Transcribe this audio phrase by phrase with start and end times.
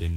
[0.00, 0.08] Já,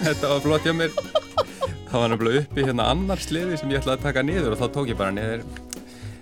[0.00, 0.96] þetta var flott hjá mér.
[1.90, 4.66] Það var náttúrulega uppi hérna annar sliði sem ég ætlaði að taka niður og þá
[4.78, 5.44] tók ég bara niður.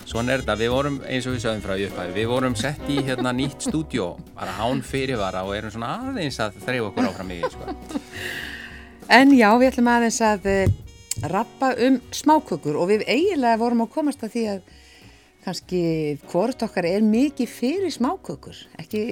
[0.02, 2.98] Svona er þetta, við vorum eins og við sögum frá upphæfi, við vorum sett í
[3.06, 7.42] hérna nýtt stúdjó, bara hán fyrirvara og erum svona aðeins að þreyfa okkur áfram í,
[7.54, 7.64] sko.
[9.14, 10.80] En já, við ætlum aðeins að uh,
[11.22, 14.64] rappa um smákökur og við eiginlega vorum að komast að því að
[15.44, 15.80] kannski
[16.30, 19.02] hvort okkar er mikið fyrir smákökur, ekki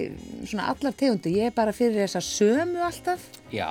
[0.48, 3.26] svona allar tegundu, ég er bara fyrir þessa sömu alltaf.
[3.52, 3.68] Já.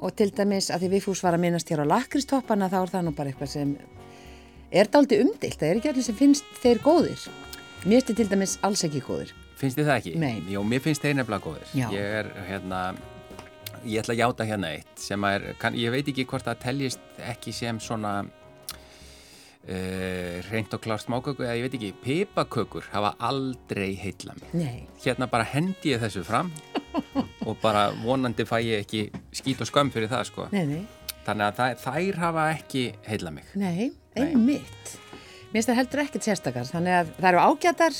[0.00, 2.94] Og til dæmis að því við fús var að minnast hér á lakristoppana þá er
[2.94, 3.74] það nú bara eitthvað sem
[4.72, 7.28] er daldi umdilt, það er ekki allir sem finnst þeir góðir.
[7.84, 9.34] Mér finnst þið til dæmis alls ekki góðir.
[9.60, 10.12] Finnst þið það ekki?
[10.22, 10.34] Nei.
[10.48, 11.72] Jó, mér finnst þeir nefnilega góðir.
[11.76, 11.86] Já.
[11.92, 12.80] Ég er hérna,
[13.84, 17.20] ég ætla að játa hérna eitt sem er, kann, ég veit ekki hvort það teljist
[17.30, 18.12] ekki sem svona
[19.68, 24.54] uh, reynd og klart smáköku eða ég veit ekki, pipakökur hafa aldrei heitla mig.
[24.56, 24.86] Nei.
[25.04, 26.52] Hérna bara hendi ég þessu fram
[27.48, 30.48] og bara vonandi fæ ég ekki skít og skömm fyrir það sko.
[30.54, 30.82] Nei, nei.
[31.26, 33.50] Þannig að þær hafa ekki heitla mig.
[33.60, 34.96] Nei, einmitt.
[35.50, 37.96] Mér finnst það heldur ekkert sérstakar, þannig að það eru ágætar,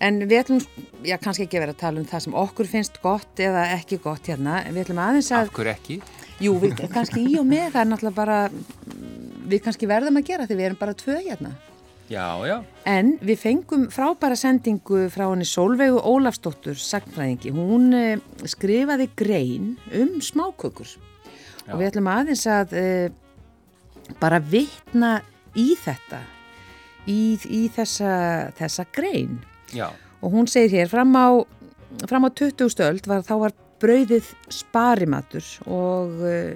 [0.00, 0.60] en við ætlum,
[1.04, 4.30] já kannski ekki vera að tala um það sem okkur finnst gott eða ekki gott
[4.30, 5.98] hérna, við ætlum aðeins að, Af hverju ekki?
[6.40, 8.38] jú, við, kannski í og með, það er náttúrulega bara,
[9.50, 11.52] við kannski verðum að gera því við erum bara tvö hérna.
[12.10, 12.56] Já, já.
[12.90, 20.16] En við fengum frábæra sendingu frá henni Solveigu Ólafsdóttur, sagnfræðingi, hún eh, skrifaði grein um
[20.18, 21.70] smákökur Já.
[21.70, 25.12] og við ætlum aðeins að uh, bara vitna
[25.54, 26.18] í þetta,
[27.06, 28.10] í, í þessa,
[28.58, 29.38] þessa grein.
[29.76, 29.90] Já,
[30.20, 31.40] Og hún segir hér, fram á,
[32.08, 32.84] fram á 20.
[32.84, 36.52] öld var, þá var brauðið sparimatur og uh,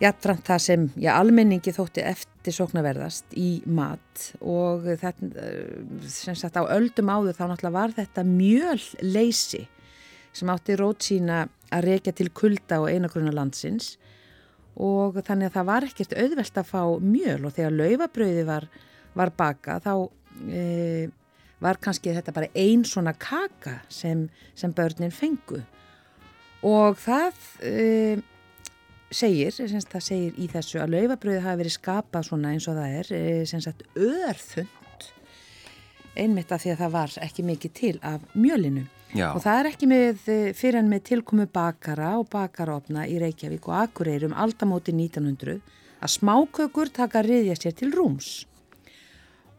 [0.00, 6.60] jafnframt það sem já, almenningi þótti eftir sóknarverðast í mat og þetta, uh, sem sagt
[6.62, 9.64] á öldum áður þá náttúrulega var þetta mjöl leysi
[10.30, 11.42] sem átti rót sína
[11.74, 13.96] að reykja til kulda og einagruna landsins
[14.78, 18.68] og þannig að það var ekkert auðvelt að fá mjöl og þegar laufabrauði var,
[19.18, 19.94] var baka þá
[20.46, 20.62] e,
[21.60, 25.60] var kannski þetta bara ein svona kaka sem, sem börnin fengu.
[26.66, 28.20] Og það e,
[29.12, 33.12] segir, það segir í þessu að laufabrauði hafi verið skapað svona eins og það er,
[33.16, 35.10] e, sagt örþund
[36.18, 38.88] einmitt af því að það var ekki mikið til af mjölinu.
[39.10, 39.32] Já.
[39.34, 40.20] og það er ekki með,
[40.54, 45.56] fyrir en með tilkomu bakara og bakarofna í Reykjavík og Akureyri um aldamóti 1900
[45.98, 48.28] að smákökur taka riðja sér til rúms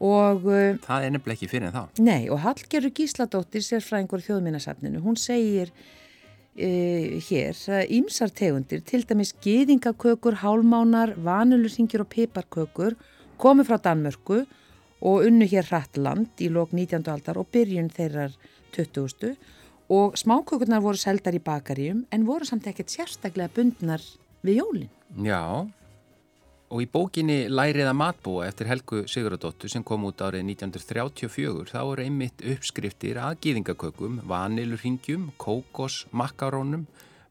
[0.02, 2.02] og uh, Það er nefnilega ekki fyrir en þá.
[2.02, 9.36] Nei, og Hallgerður Gísladóttir, sérfræðingur þjóðminnasafninu, hún segir uh, hér að ímsar tegundir, til dæmis
[9.46, 12.98] geðingakökur, hálmánar, vanulursingir og piparkökur
[13.42, 14.44] komu frá Danmörku
[15.02, 17.06] og unnu hér hrattland í lok 19.
[17.10, 18.34] aldar og byrjun þeirrar
[18.76, 19.36] 20.
[19.92, 24.04] og smákökurnar voru seldar í bakaríum en voru samt ekkert sérstaklega bundnar
[24.46, 24.92] við jólinn.
[25.26, 25.68] Já,
[26.72, 32.06] og í bókinni Læriða matbúa eftir Helgu Sigurðardóttur sem kom út árið 1934 þá eru
[32.06, 36.86] einmitt uppskriftir að gýðingakökum, vanilurhingjum, kókos, makarónum,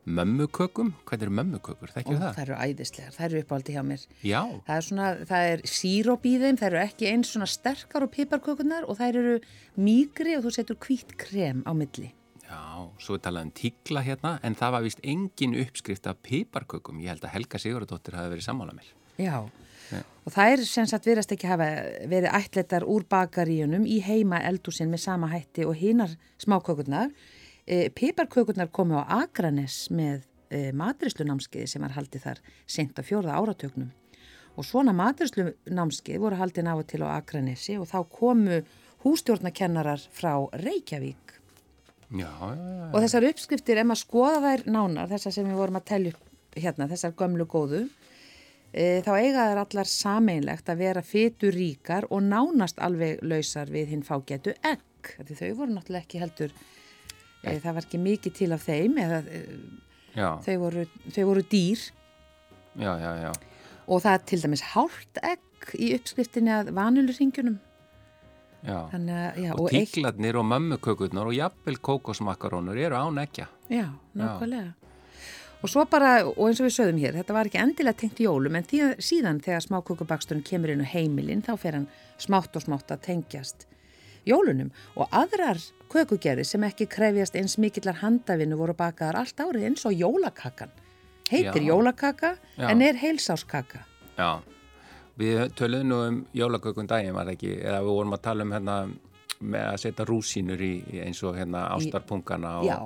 [0.04, 0.92] mömmukökum.
[1.08, 1.92] Hvað eru mömmukökur?
[1.94, 2.28] Og það?
[2.36, 4.06] það eru æðislegar, það eru uppáldi hjá mér.
[4.26, 8.06] Já, Það er svona, það er síróp í þeim, það eru ekki eins svona sterkar
[8.06, 9.36] og piparkökunar og það eru
[9.80, 12.12] mýgri og þú setur hvít krem á milli.
[12.50, 16.98] já, svo er talað um tíkla hérna en það var vist engin uppskrift af piparkökum.
[17.00, 18.88] Ég held að Helga Sigurðardóttir hafi verið sammála mér.
[19.20, 19.36] Já.
[19.90, 20.00] Já.
[20.24, 21.68] Og það er sem sagt verðast ekki hafa
[22.10, 27.10] verið ætletar úr bakaríunum í heima eldúsin með sama hætti og hinar smákökurnar.
[27.66, 33.38] E, piparkökurnar komu á Akranes með e, matrislunámskeiði sem var haldið þar sent á fjórða
[33.38, 33.90] áratögnum.
[34.58, 38.62] Og svona matrislunámskeið voru haldið náðu til á Akranesi og þá komu
[39.04, 41.36] hústjórnakennarar frá Reykjavík.
[42.10, 42.88] Já, já, já.
[42.90, 46.58] Og þessar uppskriftir, ef maður skoða þær nánar, þessar sem við vorum að telja upp
[46.58, 47.84] hérna, þessar gömlu góðu,
[48.72, 54.02] þá eiga þær allar sameinlegt að vera fytur ríkar og nánast alveg lausar við hinn
[54.06, 55.14] fágetu egg.
[55.26, 56.52] Því þau voru náttúrulega ekki heldur,
[57.42, 59.40] e, það var ekki mikið til af þeim, eða e,
[60.44, 60.84] þau, voru,
[61.16, 61.82] þau voru dýr
[62.78, 63.32] já, já, já.
[63.88, 67.58] og það er til dæmis hálft egg í uppskriftinni að vanulurringjunum.
[68.62, 68.78] já.
[68.92, 69.08] Að,
[69.40, 73.48] já, Og eitt- tíklarnir og mömmukökurnar og jafnvel kókosmakarónur eru án ekja.
[73.70, 74.74] Já, nákvæmlega.
[75.60, 78.54] Og svo bara, og eins og við sögðum hér, þetta var ekki endilega tengt jólum,
[78.56, 81.90] en því, síðan þegar smákukubaksturinn kemur inn á heimilinn, þá fer hann
[82.20, 83.66] smátt og smátt að tengjast
[84.28, 84.70] jólunum.
[84.96, 85.60] Og aðrar
[85.92, 90.72] kökugerði sem ekki krefjast eins mikillar handavinu voru bakaðar allt árið eins og jólakakan.
[91.30, 91.68] Heitir Já.
[91.68, 92.70] jólakaka, Já.
[92.70, 93.84] en er heilsáskaka.
[94.16, 94.40] Já,
[95.20, 98.80] við töluðum nú um jólakökun daginn var ekki, eða við vorum að tala um hérna
[99.40, 102.76] með að setja rúsínur í, í eins og hérna ástarpungana og, Já,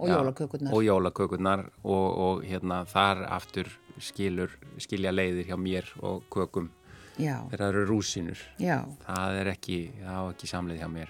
[0.00, 0.72] og jólakökurnar.
[0.74, 3.68] og jólakökurnar og, og hérna þar aftur
[4.00, 4.50] skilur,
[4.80, 6.70] skilja leiðir hjá mér og kökum
[7.20, 8.78] Já, það eru rúsínur já.
[9.04, 11.08] það er ekki, ekki samleið hjá mér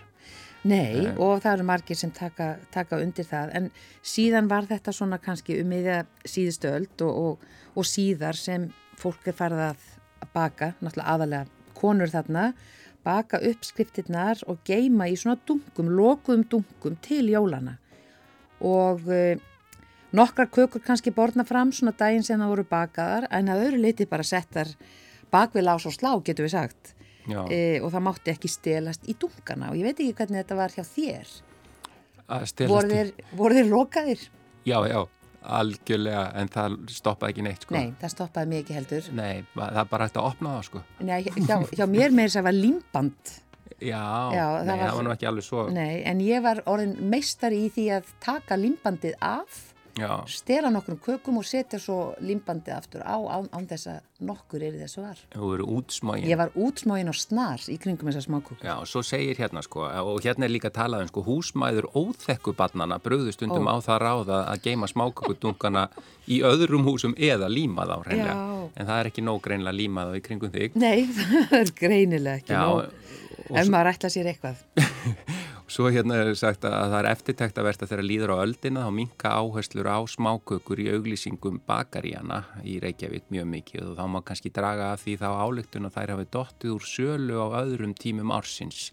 [0.63, 1.15] Nei, Eh.
[1.17, 3.71] og það eru margir sem taka, taka undir það, en
[4.05, 7.39] síðan var þetta svona kannski um miðja síðustu öld og, og,
[7.81, 8.67] og síðar sem
[9.01, 9.87] fólk er farið að
[10.35, 11.47] baka, náttúrulega aðalega
[11.81, 12.53] konur þarna,
[13.05, 17.79] baka upp skriftirnar og geima í svona dunkum, lokuðum dunkum til jólana.
[18.61, 19.43] Og uh,
[20.17, 24.09] nokkrar kökur kannski borna fram svona daginn sem það voru bakaðar, en að öðru leiti
[24.11, 24.73] bara settar
[25.31, 26.97] bakvið lás og slá, getur við sagt.
[27.31, 29.71] E, og það mátti ekki stelast í dunkana.
[29.71, 31.33] Og ég veit ekki hvernig þetta var hjá þér.
[32.71, 34.25] Voru þeir, voru þeir lokaðir?
[34.67, 35.01] já, já,
[35.57, 37.77] algjörlega en það stoppaði ekki neitt sko.
[37.77, 39.13] Nei, það stoppaði ekki heldur.
[39.17, 40.83] Nei, það bara hægt að opna það sko.
[41.01, 43.35] Nei, hjá, hjá mér meir þess að var límband
[43.79, 46.63] Já, Já, nei, það það var- var nú ekki alveg svo Nei, en ég var
[46.67, 52.13] orðin meistari í því að taka límbandið af Já, stela nokkrum kökum og setja svo
[52.23, 56.39] límbandið aftur á án, án þess að nokkur er þessu var þú eru útsmágin Ég
[56.41, 60.47] var útsmógin og snar í kringum þessar smákökur Já, svo segir hérna sko, og hérna
[60.47, 63.75] er líka talað um sko, húsmæður óþekkubarnana brugðustundum Ó.
[63.75, 65.89] á það ráða að geima smákökudunkana
[66.31, 68.35] í öðrum húsum eða líma þá hreinlega.
[68.37, 68.69] Já.
[68.77, 70.77] En það er ekki nóg greinlega að líma þá í kringum þig.
[70.79, 73.11] Nei, það er greinilega ekki Já, nóg
[73.51, 74.61] ef maður ætla sér eitthvað
[75.71, 79.31] Svo hérna er sagt að það er eftirtæktaverst að þeirra líður á öldina þá minka
[79.39, 84.89] áherslur á smákökur í auglýsingum bakaríana í Reykjavík mjög mikið og þá má kannski draga
[84.97, 88.89] af því þá álygtun að þær hafi dottið úr sölu á öðrum tímum ársins.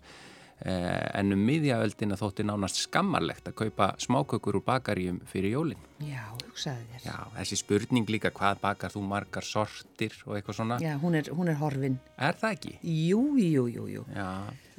[0.58, 5.82] Eh, en um miðjaöldina þótti nánast skammarlegt að kaupa smákökur úr bakaríum fyrir jólinn.
[6.06, 10.80] Já, hugsaði þér Já, þessi spurning líka hvað bakar þú margar sortir og eitthvað svona.
[10.86, 12.78] Já, hún er, hún er horfin Er það ekki?
[12.86, 14.30] Jú, jú, jú, jú Já.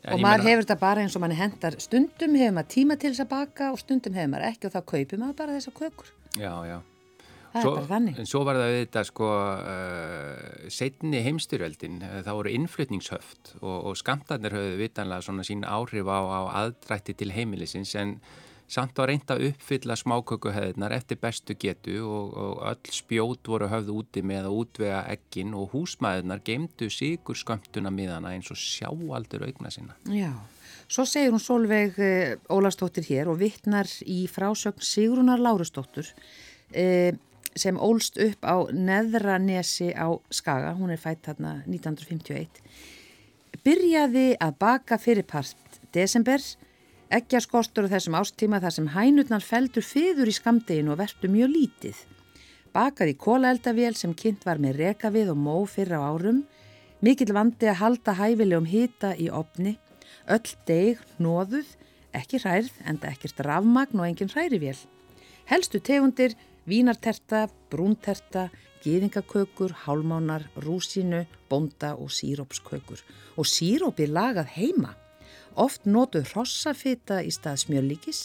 [0.06, 3.24] Og maður hefur þetta bara eins og manni hendar stundum hefur maður tíma til þess
[3.24, 6.12] að baka og stundum hefur maður ekki og þá kaupir maður bara þessar kökur.
[6.38, 6.78] Já, já.
[7.48, 8.18] Það er bara þannig.
[8.20, 13.96] En svo var það auðvitað sko uh, setni heimstyrjöldin, uh, það voru innflutningshöft og, og
[13.98, 18.18] skamtarnir höfðu vitanlega svona sín áhrif á, á aðdrætti til heimilisins en
[18.68, 23.96] samt var reynd að uppfylla smákökuhöðunar eftir bestu getu og, og öll spjót voru höfðu
[24.02, 29.72] úti með að útvega ekkin og húsmaðurnar geimdu sigur skömmtuna miðana eins og sjáaldur augna
[29.72, 29.96] sinna.
[30.12, 30.34] Já,
[30.86, 37.16] svo segir hún Solveig uh, Ólastóttir hér og vittnar í frásögn Sigrunar Lárustóttur uh,
[37.58, 42.60] sem ólst upp á Neðranesi á Skaga, hún er fætt þarna 1951,
[43.64, 46.42] byrjaði að baka fyrirpart desember,
[47.08, 51.30] ekki að skostur á þessum ástíma þar sem hænurnar feldur fyður í skamdeginu og vertu
[51.32, 51.98] mjög lítið.
[52.74, 56.44] Bakaði kólaeldavél sem kynnt var með rekavið og mó fyrra á árum,
[57.00, 59.78] mikill vandi að halda hæfilegum hita í opni,
[60.28, 61.68] öll deg, nóðuð,
[62.12, 64.76] ekki hærð, enda ekkert rafmagn og engin hrærivél.
[65.48, 66.36] Helstu tegundir,
[66.68, 68.48] vínarterta, brúnterta,
[68.84, 73.00] gýðingakökur, hálmánar, rúsínu, bonda og sírópskökur.
[73.40, 74.92] Og sírópi lagað heima.
[75.58, 78.22] Oft notuð hrossafita í stað smjörlíkis.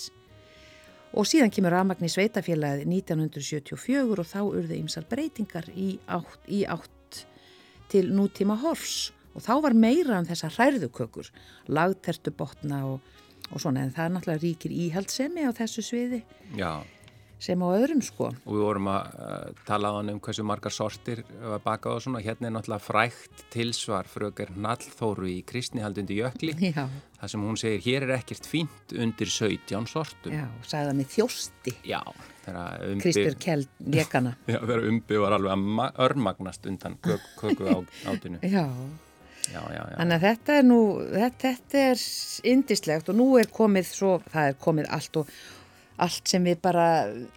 [1.17, 6.63] Og síðan kemur rafmagn í sveitafélagið 1974 og þá urðu ymsar breytingar í átt, í
[6.65, 7.25] átt
[7.93, 11.29] til nútíma hors og þá var meira um þessar hræðukökur,
[11.73, 13.13] lagtertu botna og,
[13.49, 13.85] og svona.
[13.85, 16.21] En það er náttúrulega ríkir íhaldsemi á þessu sviði.
[16.57, 16.81] Já,
[17.43, 18.29] sem á öðrum sko.
[18.31, 22.21] og við vorum að tala á hann um hversu margar sortir var bakað og svona,
[22.23, 26.85] hérna er náttúrulega frækt tilsvar fröker Nallþóru í kristnihaldundi jökli, Já,
[27.19, 30.31] þar sem hún segir hér er ekkert fínt undir 17 sortum.
[30.37, 31.99] já, sagði það með þjósti, Já,
[32.47, 34.35] umbi, Kristur Kjell lekana.
[34.53, 37.77] já, þegar umbi var alveg að ma- örmagnast undan kök, köku á,
[38.11, 38.39] átinu.
[38.55, 38.65] Já,
[39.51, 39.95] Já, já, já.
[39.99, 40.77] þannig að þetta er nú,
[41.11, 42.03] þetta, þetta er
[42.53, 45.33] indislegt og nú er komið svo, það er komið allt og
[46.01, 46.87] allt sem við bara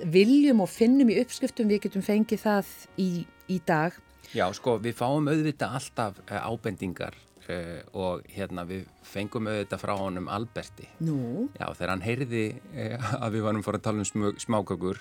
[0.00, 2.72] viljum og finnum í uppskriftum, við getum fengið það
[3.02, 3.10] í,
[3.52, 3.96] í dag.
[4.34, 7.14] Já, sko, við fáum auðvitað alltaf uh, ábendingar
[7.46, 10.88] uh, og hérna við fengum auðvitað frá honum Alberti.
[11.04, 15.00] Nú, Já, þegar hann heyrði uh, að við varum fór að tala um smákökur,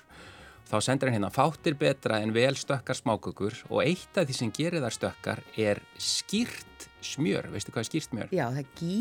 [0.66, 4.54] þá sendur hann hérna fáttir betra en vel stökkar smákökur og eitt af því sem
[4.54, 7.52] gerir þar stökkar er skýrt smjör.
[7.54, 8.34] Veistu hvað er skýrt smjör?
[8.34, 8.98] já, það er gí,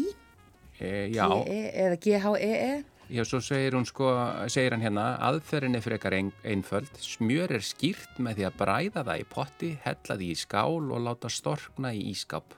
[0.76, 2.72] E, já, G-E eða G-H-E-E.
[3.10, 4.10] Já, svo segir, hún, sko,
[4.52, 6.90] segir hann hérna, aðferðin er frekar ein, einföld.
[7.02, 11.04] Smjör er skýrt með því að bræða það í potti, hella því í skál og
[11.06, 12.56] láta storkna í ískap.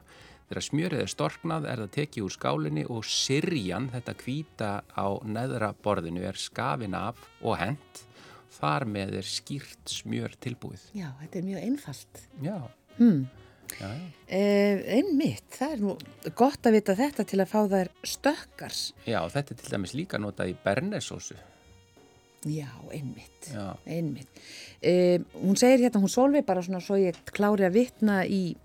[0.47, 5.73] Þegar smjörið er storknað er það tekið úr skálinni og sirjan, þetta kvíta á neðra
[5.83, 8.03] borðinu, er skafin af og hent.
[8.57, 10.87] Þar með er skýrt smjör tilbúið.
[10.95, 12.23] Já, þetta er mjög einfalt.
[12.41, 12.57] Já,
[12.97, 13.27] Hmm.
[13.77, 14.07] Já, já.
[14.27, 15.93] Eh, einmitt, það er nú
[16.35, 18.81] gott að vita þetta til að fá þær stökkars.
[19.07, 21.37] Já, þetta er til dæmis líka notað í bernesósu.
[22.47, 23.75] Já, einmitt, Já.
[23.85, 24.41] einmitt.
[24.81, 28.55] Eh, hún segir hérna, hún solvi bara svona svo ég klári að vitna í,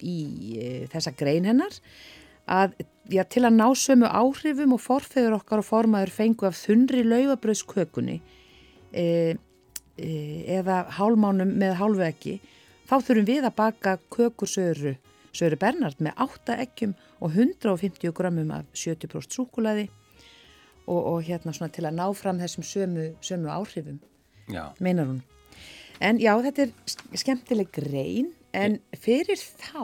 [0.00, 0.18] í
[0.56, 1.74] eh, þessa grein hennar
[2.46, 2.76] að
[3.10, 8.20] já, til að ná sömu áhrifum og forfeður okkar og formaður fengu af þunri laufabröðskökunni
[8.92, 9.34] eh,
[9.98, 12.36] eh, eða hálmánum með hálfveggi
[12.86, 14.96] þá þurfum við að baka kökursöru
[15.36, 19.88] Söru Bernard með 8 eggjum og 150 grammum af 70% súkulaði
[20.86, 23.98] og, og hérna svona til að ná fram þessum sömu, sömu áhrifum,
[24.48, 25.20] Já, meinar hún.
[26.00, 29.82] En já, þetta er sk- skemmtileg grein, en fyrir þá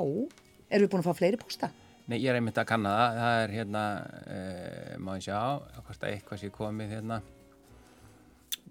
[0.70, 1.68] erum við búin að fá fleiri posta.
[2.06, 3.18] Nei, ég er einmitt að kanna það.
[3.18, 3.82] Það er hérna,
[4.22, 5.38] uh, má ég sjá,
[5.82, 7.18] hvort að eitthvað sé komið hérna.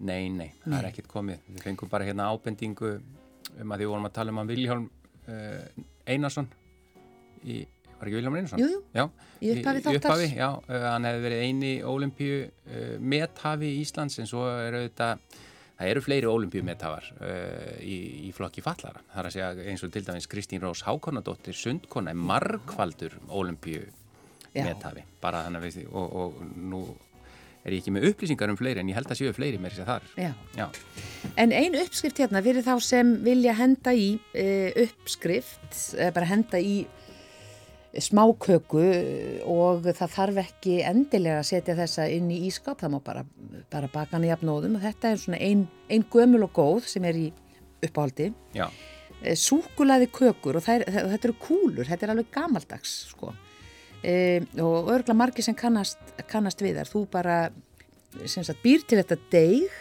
[0.02, 1.42] Nei, nei, það er ekkert komið.
[1.52, 2.94] Við fengum bara hérna ábendingu
[3.60, 6.48] um að því vorum að tala um að Viljálm uh, Einarsson
[7.44, 7.60] í,
[7.98, 8.62] var ekki Viljálm Einarsson?
[8.62, 9.06] Jú, jú,
[9.42, 10.24] í upphafi þáttar.
[10.30, 15.24] já, uh, hann hefði verið eini ólimpíu uh, methafi í Íslands en svo er auðvitað,
[15.78, 17.08] það eru fleiri ólimpíu methafar
[17.82, 17.96] í,
[18.28, 19.00] í flokki fallara.
[19.12, 23.88] Það er að segja eins og til dæmis Kristín Rós Hákonadóttir Sundkona er margfaldur ólimpíu
[24.52, 26.84] methafi, bara þannig að þið, og, og nú
[27.62, 29.84] er ég ekki með upplýsingar um fleiri en ég held að séu fleiri með þess
[29.84, 30.08] að þar.
[30.18, 30.32] Já.
[30.58, 30.66] Já,
[31.38, 34.46] En ein uppskrift hérna fyrir þá sem vilja henda í e,
[34.84, 36.82] uppskrift, e, bara henda í
[37.92, 38.82] smáköku
[39.52, 43.24] og það þarf ekki endilega að setja þessa inn í ískap, það má bara,
[43.72, 47.04] bara baka hann í jafnóðum og þetta er svona ein, ein gömul og góð sem
[47.08, 47.28] er í
[47.84, 48.32] uppáhaldi.
[48.56, 48.66] já,
[49.38, 53.34] Súkulaði kökur og þær, þær, þetta eru kúlur, þetta er alveg gamaldags sko.
[54.02, 57.36] E, og örgla margir sem kannast, kannast við þar, þú bara
[58.26, 59.76] sagt, býr til þetta deig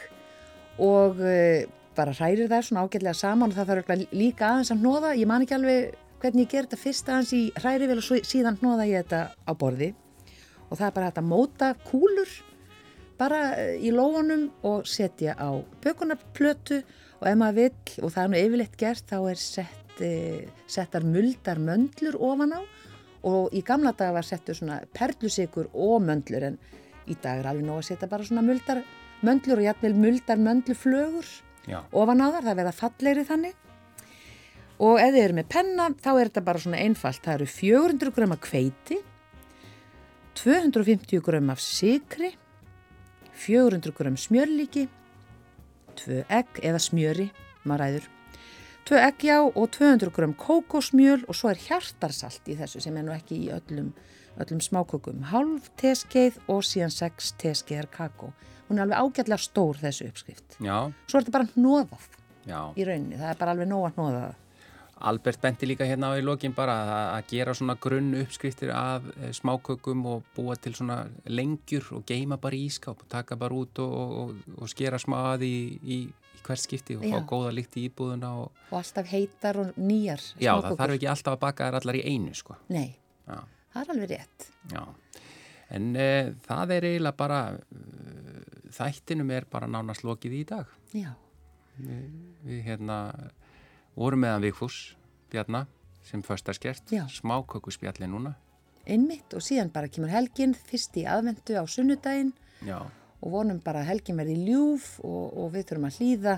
[0.81, 1.65] og e,
[1.97, 5.29] bara hrærir það svona ágætlega saman og það þarf örgla líka aðeins að hnoða, ég
[5.29, 9.03] man ekki alveg hvernig ég ger þetta fyrst aðeins í hrærivel og síðan hnoða ég
[9.03, 9.91] þetta á borði.
[10.69, 12.35] Og það er bara að móta kúlur
[13.21, 15.49] bara eh, í lófunum og setja á
[15.83, 16.81] bökunarplötu.
[17.21, 20.13] Og ef maður vill, og það er nú yfirleitt gert, þá er sett, e,
[20.65, 22.61] settar muldar möndlur ofan á
[23.27, 26.57] og í gamla daga var settur svona perlusikur og möndlur en
[27.09, 28.83] í dag er alveg nóg að setja bara svona muldar
[29.21, 31.27] möndlur og jafnvel muldar möndluflögur
[31.91, 33.57] ofan á þar, það verða fallegri þannig.
[34.81, 38.13] Og ef þið eru með penna þá er þetta bara svona einfalt, það eru 400
[38.15, 38.97] grömm af kveiti
[40.41, 42.31] 250 grömm af sikri
[43.43, 44.87] 400 grömm smjörlíki
[46.01, 47.27] 2 egg eða smjöri,
[47.67, 48.09] maður ræður
[48.89, 53.05] 2 egg já og 200 grömm kókosmjöl og svo er hjartarsalt í þessu sem er
[53.05, 53.91] nú ekki í öllum,
[54.41, 55.21] öllum smákökum.
[55.29, 58.31] Halv teskeið og síðan 6 teskeiðar kakó.
[58.67, 60.57] Hún er alveg ágætlega stór þessu uppskrift.
[60.57, 62.07] Já, svo er þetta bara hnóðað
[62.47, 62.61] já.
[62.73, 64.39] í rauninni, það er bara alveg nóg að hnóða það.
[65.01, 66.75] Albert benti líka hérna á í lokin bara
[67.17, 72.37] að, gera svona grunn uppskriftir af e, smákökum og búa til svona lengjur og geima
[72.41, 75.99] bara í ískáp og taka bara út og, og, og skera smá að í, í,
[76.41, 77.13] í hvert skipti og Já.
[77.13, 81.09] fá góða líkt í íbúðuna og og alltaf heitar og nýjar já, það þarf ekki
[81.13, 82.57] alltaf að baka þær allar í einu sko.
[82.73, 82.95] Nei,
[83.27, 83.37] Já,
[83.73, 84.83] það er alveg rétt já.
[85.71, 86.07] En e,
[86.43, 90.67] það er eiginlega bara, e, þættinum er bara nánast lokið í dag.
[90.91, 91.13] Já,
[91.81, 92.97] Við hérna
[93.95, 94.95] vorum meðan Vigfús
[95.31, 95.65] Bjarna
[96.03, 97.05] sem föstaskert, Já.
[97.07, 98.33] smákökuspjalli núna.
[98.85, 102.33] einmitt og síðan bara kemur helgin fyrst í aðvendu á sunnudaginn
[102.65, 102.81] Já,
[103.21, 106.35] og vonum bara að helgin verði ljúf og, og við þurfum að hlýða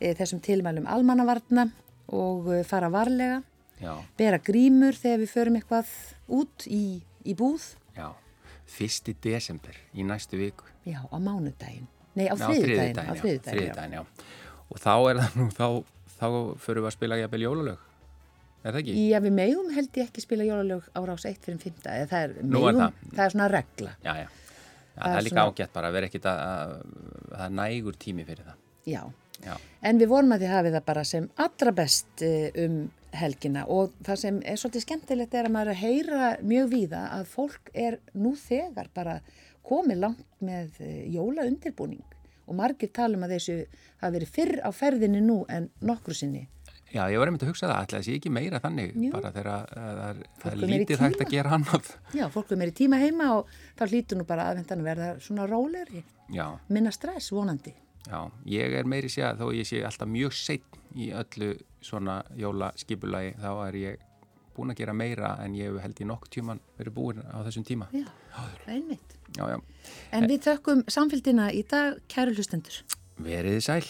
[0.00, 1.66] e, þessum tilmælum almannavarna
[2.12, 3.42] og e, fara varlega,
[3.82, 5.94] já, bera grímur þegar við förum eitthvað
[6.40, 6.82] út í,
[7.28, 8.08] í búð, já.
[8.72, 10.64] Fyrsti desember í næstu viku.
[10.88, 11.88] já, á mánudaginn.
[12.16, 12.98] Nei, á Já, þriðudaginn.
[13.00, 14.00] Á já, þriðudaginn, já.
[14.00, 14.62] já.
[14.72, 15.66] Og þá er það nú, þá,
[16.18, 16.26] þá
[16.60, 17.82] förum við að spila jafnvel jólalög.
[18.62, 18.94] Er það ekki?
[19.10, 21.80] Já, við megum held ég ekki spila jólalög á rás 1 fyrir 5.
[21.92, 23.00] Eða það er, megum, það.
[23.16, 23.94] það er svona regla.
[24.04, 24.28] Já, já.
[24.92, 26.72] Já, Það er líka svona- ágætt bara að vera ekkit að, að,
[27.32, 28.58] það er nægur tími fyrir það.
[28.86, 29.02] Já,
[29.42, 32.76] Já, en við vonum að þið hafið það bara sem allra best eh, um
[33.12, 37.00] helgina og það sem er svolítið skemmtilegt er að maður er að heyra mjög víða
[37.18, 39.16] að fólk er nú þegar bara
[39.66, 42.04] komið langt með eh, jólaundirbúning
[42.46, 43.56] og margir tala um að þessu
[44.02, 46.46] hafi verið fyrr á ferðinni nú en nokkru sinni.
[46.92, 49.10] Já ég var einmitt að hugsa það, ætlaði sé ekki meira þannig, Jú.
[49.12, 51.90] bara þegar að- að það er, lítið hægt að gera annað.
[52.14, 53.46] Já, fólk er meiri tíma heima og
[53.78, 57.74] þá hlýtur nú bara aðvendan að verða svona rólegri, Já, minna stress vonandi.
[58.08, 62.22] já, ég er meiri sé að þó ég sé alltaf mjög seitt í öllu svona
[62.36, 63.96] jólaskipulagi, þá er ég
[64.54, 67.64] búin að gera meira en ég hef held í nokk tíman verið búin á þessum
[67.64, 67.86] tíma.
[67.92, 68.04] Já,
[68.68, 69.16] einmitt.
[69.36, 69.60] Já, já,
[70.12, 72.82] En við þökkum samfélgina í dag, kæru hlustendur.
[73.22, 73.86] verið sæl.